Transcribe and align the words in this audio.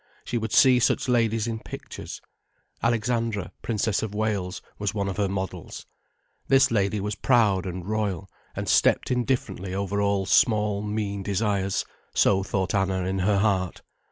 She 0.25 0.39
would 0.39 0.51
see 0.51 0.79
such 0.79 1.07
ladies 1.07 1.45
in 1.45 1.59
pictures: 1.59 2.21
Alexandra, 2.81 3.51
Princess 3.61 4.01
of 4.01 4.15
Wales, 4.15 4.59
was 4.79 4.95
one 4.95 5.07
of 5.07 5.17
her 5.17 5.29
models. 5.29 5.85
This 6.47 6.71
lady 6.71 6.99
was 6.99 7.13
proud 7.13 7.67
and 7.67 7.85
royal, 7.85 8.27
and 8.55 8.67
stepped 8.67 9.11
indifferently 9.11 9.75
over 9.75 10.01
all 10.01 10.25
small, 10.25 10.81
mean 10.81 11.21
desires: 11.21 11.85
so 12.15 12.41
thought 12.41 12.73
Anna, 12.73 13.03
in 13.05 13.19
her 13.19 13.37
heart. 13.37 13.83